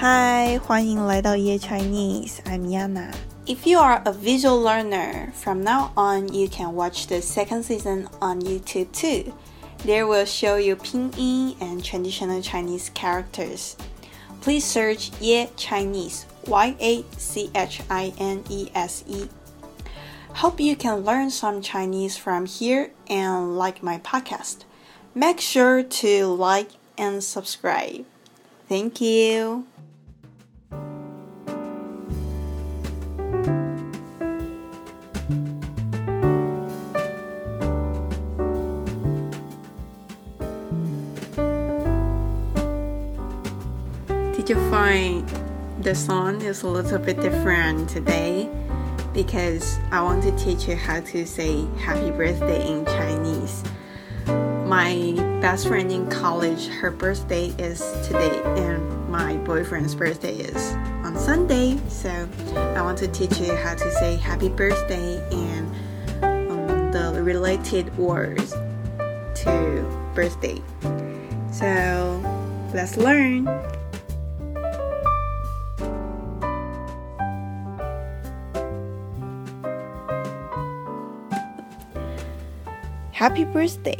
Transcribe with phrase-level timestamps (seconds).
[0.00, 2.38] Hi, Hi，欢迎来到 Ya Chinese.
[2.44, 3.12] I'm Yana.
[3.46, 8.06] If you are a visual learner, from now on you can watch the second season
[8.20, 9.32] on YouTube too.
[9.84, 13.76] There will show you pinyin and traditional Chinese characters.
[14.40, 19.28] Please search Ya Chinese, Y A C H I N E S E.
[20.34, 24.58] Hope you can learn some Chinese from here and like my podcast.
[25.12, 28.04] Make sure to like and subscribe.
[28.68, 29.66] Thank you.
[44.48, 45.28] You find
[45.82, 48.48] the song is a little bit different today?
[49.12, 53.62] Because I want to teach you how to say happy birthday in Chinese.
[54.26, 60.72] My best friend in college, her birthday is today, and my boyfriend's birthday is
[61.04, 61.78] on Sunday.
[61.88, 62.08] So
[62.56, 65.68] I want to teach you how to say happy birthday and
[66.24, 70.62] um, the related words to birthday.
[71.52, 73.46] So let's learn.
[83.18, 83.98] Happy birthday!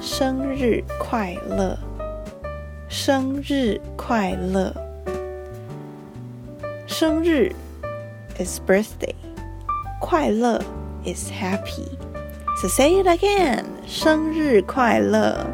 [0.00, 1.76] 生日快乐！
[2.88, 4.72] 生日快乐！
[6.86, 7.50] 生日
[8.38, 9.16] is birthday，
[10.00, 10.62] 快乐
[11.04, 11.88] is happy.
[12.56, 13.64] So say it again.
[13.84, 15.44] 生日快乐！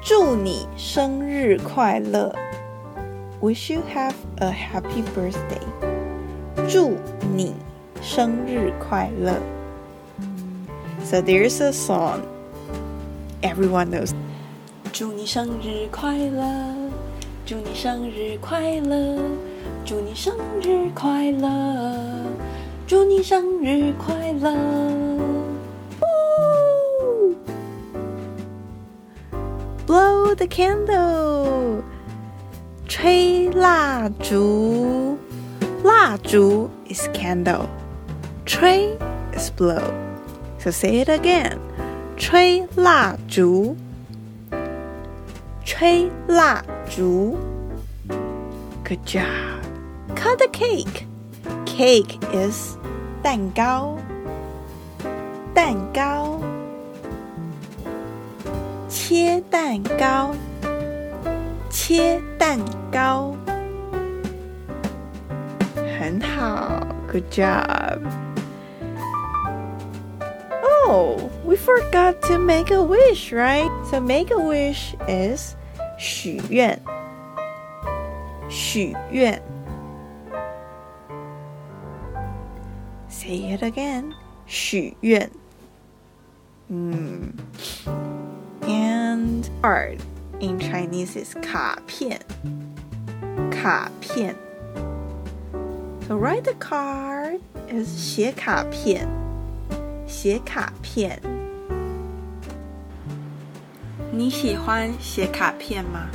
[0.00, 2.34] 祝你生日快乐
[3.42, 5.60] ！Wish you have a happy birthday.
[6.66, 6.96] 祝
[7.34, 7.56] 你
[8.00, 9.34] 生日快乐
[11.03, 12.21] ！so there's a song
[13.41, 14.13] everyone knows.
[14.91, 16.73] 祝你生日快乐，
[17.45, 19.17] 祝你生日快乐，
[19.85, 22.25] 祝你生日快乐，
[22.87, 24.51] 祝你生日快乐。
[29.85, 31.81] Blow the candle，
[32.87, 35.17] 吹蜡烛，
[35.83, 37.67] 蜡烛 is candle，
[38.45, 38.97] 吹
[39.33, 39.81] is blow。
[40.61, 41.57] so say it again.
[42.17, 43.75] 吹蜡烛，
[45.63, 47.37] 吹蜡烛。
[48.83, 49.61] Good job.
[50.15, 51.05] Cut the cake.
[51.65, 52.75] Cake is
[53.21, 53.97] 蛋糕，
[55.53, 56.41] 蛋糕。
[58.89, 60.33] 切蛋糕，
[61.69, 62.59] 切蛋
[62.91, 63.35] 糕。
[65.99, 67.80] 很好，Good job.
[70.91, 73.69] Oh, we forgot to make a wish, right?
[73.89, 75.55] So make a wish is
[75.97, 76.79] 许愿，
[78.49, 79.41] 许愿。
[83.07, 84.13] Say it again，
[84.45, 85.29] 许愿。
[86.69, 87.33] 嗯，
[88.63, 89.99] and card
[90.41, 92.19] in Chinese is 卡片，
[93.49, 94.35] 卡片。
[96.07, 99.07] So write the card is 写卡片。
[100.11, 101.21] 写卡片，
[104.11, 106.09] 你喜欢写卡片吗？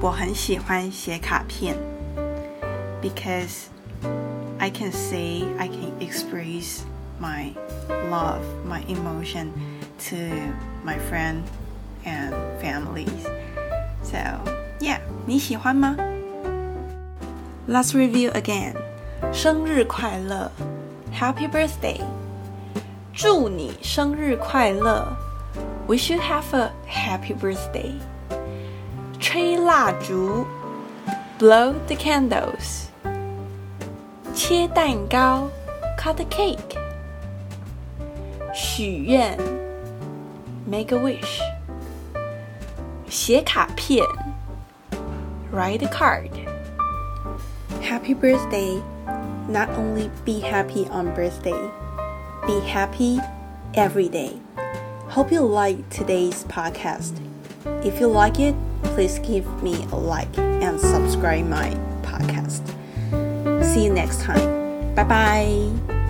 [0.00, 1.76] 我很喜欢写卡片，
[3.02, 3.66] because
[4.58, 6.80] I can say I can express
[7.20, 7.52] my
[8.10, 9.48] love, my emotion
[10.08, 10.16] to
[10.84, 11.42] my friend
[12.04, 13.24] and families.
[14.02, 14.18] So
[14.80, 15.96] yeah，你喜欢吗？
[17.68, 18.74] Let's review again.
[19.32, 20.50] 生日快乐，
[21.12, 22.00] Happy birthday.
[23.12, 25.16] 祝你生日快乐！
[25.86, 27.94] Wish you have a happy birthday。
[29.18, 30.46] 吹蜡烛，
[31.38, 32.86] blow the candles。
[34.34, 35.48] 切蛋糕，
[35.98, 36.78] cut the cake。
[38.54, 39.36] 许愿，
[40.66, 41.40] make a wish。
[43.08, 44.04] 写卡片，
[45.52, 48.80] write a card。Happy birthday!
[49.48, 51.56] Not only be happy on birthday.
[52.45, 53.19] Be happy
[53.73, 54.37] every day.
[55.07, 57.17] Hope you like today's podcast.
[57.85, 61.69] If you like it, please give me a like and subscribe my
[62.01, 62.67] podcast.
[63.63, 64.93] See you next time.
[64.95, 66.02] Bye bye.